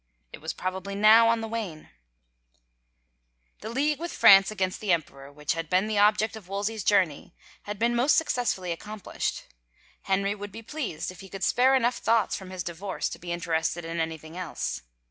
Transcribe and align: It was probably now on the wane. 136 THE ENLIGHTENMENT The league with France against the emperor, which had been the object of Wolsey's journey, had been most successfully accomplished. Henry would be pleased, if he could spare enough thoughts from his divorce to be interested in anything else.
It 0.33 0.41
was 0.41 0.51
probably 0.53 0.95
now 0.95 1.27
on 1.29 1.41
the 1.41 1.47
wane. 1.47 1.91
136 3.59 3.59
THE 3.61 3.67
ENLIGHTENMENT 3.67 3.75
The 3.75 3.81
league 3.81 3.99
with 3.99 4.11
France 4.11 4.49
against 4.49 4.81
the 4.81 4.91
emperor, 4.91 5.31
which 5.31 5.53
had 5.53 5.69
been 5.69 5.85
the 5.87 5.99
object 5.99 6.35
of 6.35 6.47
Wolsey's 6.47 6.83
journey, 6.83 7.35
had 7.69 7.77
been 7.77 7.95
most 7.95 8.17
successfully 8.17 8.71
accomplished. 8.71 9.43
Henry 10.01 10.33
would 10.33 10.51
be 10.51 10.63
pleased, 10.63 11.11
if 11.11 11.19
he 11.19 11.29
could 11.29 11.43
spare 11.43 11.75
enough 11.75 11.99
thoughts 11.99 12.35
from 12.35 12.49
his 12.49 12.63
divorce 12.63 13.09
to 13.09 13.19
be 13.19 13.31
interested 13.31 13.85
in 13.85 13.99
anything 13.99 14.35
else. 14.35 14.81